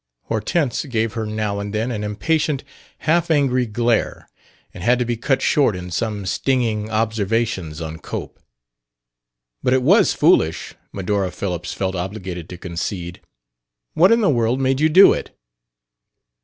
Hortense 0.23 0.85
gave 0.85 1.13
her 1.13 1.27
now 1.27 1.59
and 1.59 1.75
then 1.75 1.91
an 1.91 2.03
impatient, 2.03 2.63
half 3.05 3.29
angry 3.29 3.67
glare, 3.67 4.27
and 4.73 4.83
had 4.83 4.97
to 4.97 5.05
be 5.05 5.15
cut 5.15 5.43
short 5.43 5.75
in 5.75 5.91
some 5.91 6.25
stinging 6.25 6.89
observations 6.89 7.79
on 7.81 7.99
Cope. 7.99 8.39
"But 9.61 9.73
it 9.73 9.83
was 9.83 10.15
foolish," 10.15 10.73
Medora 10.91 11.29
Phillips 11.29 11.71
felt 11.71 11.93
obliged 11.95 12.49
to 12.49 12.57
concede. 12.57 13.21
"What 13.93 14.11
in 14.11 14.21
the 14.21 14.29
world 14.31 14.59
made 14.59 14.79
you 14.79 14.89
do 14.89 15.13
it?" 15.13 15.37